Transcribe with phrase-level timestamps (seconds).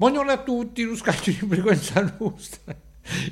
[0.00, 2.74] Buongiorno a tutti, lo scaccio di frequenza nostra.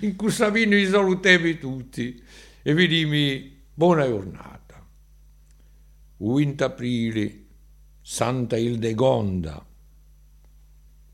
[0.02, 2.22] In Cursavino vi salutiamo tutti
[2.62, 4.86] e vi dico buona giornata.
[6.18, 7.44] 20 aprile,
[8.02, 9.64] Santa Ildegonda.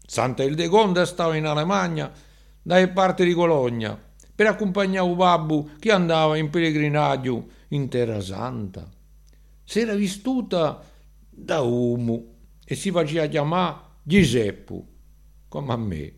[0.05, 2.11] Santa Ildegonda stava in Alemagna,
[2.61, 3.97] dalle parti di Cologna,
[4.35, 8.91] per accompagnare un babbo che andava in pellegrinaggio in Terra Santa.
[9.63, 10.85] Si era vissuta
[11.31, 12.25] da uomo
[12.65, 14.94] e si faceva chiamare Giuseppe
[15.55, 16.13] come a me.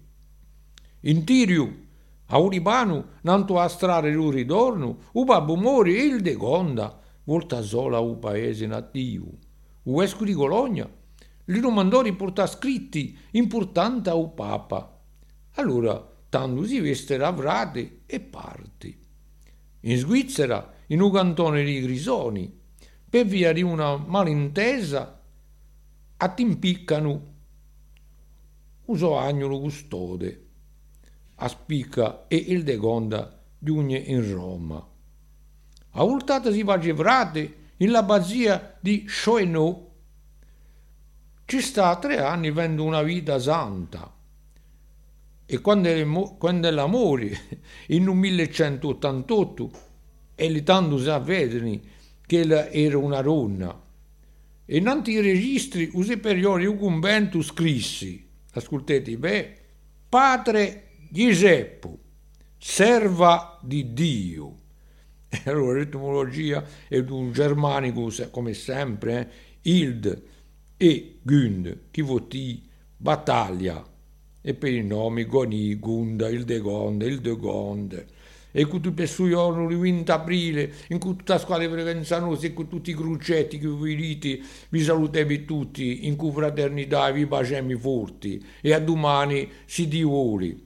[1.01, 1.85] In Tiriu,
[2.29, 7.99] a Uribanu, nanto a strare il ritorno, u babbo mori il de Gonda, volta sola
[7.99, 9.29] u paese nativo.
[9.83, 10.89] U esco di Cologna,
[11.45, 15.03] li lo mandò riportare scritti importanti u papa.
[15.57, 18.99] Allora, tanto si veste lavrate e parti.
[19.81, 22.59] In Svizzera, in un cantone di Grisoni,
[23.09, 25.21] per via di una malintesa,
[26.17, 27.35] attimpiccano
[28.87, 30.45] usò agnolo custode,
[31.37, 34.87] a spicca e il degonda giunge in Roma.
[35.91, 39.85] A ultata si va gevrate in l'abbazia di Choenot.
[41.45, 44.13] Ci sta tre anni vendo una vita santa.
[45.49, 49.71] E quando, quando l'amore, in un 1188,
[50.35, 51.81] e li tanto sapete
[52.27, 53.83] che era una donna,
[54.65, 58.26] e in i registri usi periodi un convento scrissi
[58.59, 59.57] ascoltate, beh,
[60.09, 61.99] padre Giuseppe,
[62.59, 64.59] serva di Dio.
[65.45, 69.45] Allora l'etimologia è un germanico, come sempre, eh?
[69.71, 70.23] Ild
[70.77, 73.85] e Gund, chi voti battaglia.
[74.41, 78.07] E per i nomi Goni, Gunda, Ildegonde, Ildegonde
[78.59, 82.55] e con i suoi giorni, il 20 aprile, in cui tutta la squadra frequenzanosa e
[82.55, 84.41] con tutti i crucetti che vi dite,
[84.71, 90.66] vi salutiamo tutti, in cui fraternità vi baciamo forti, e a domani si Dio vuole.